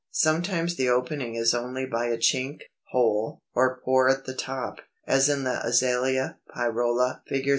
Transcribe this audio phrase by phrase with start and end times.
[0.09, 5.29] Sometimes the opening is only by a chink, hole, or pore at the top, as
[5.29, 7.49] in the Azalea, Pyrola (Fig.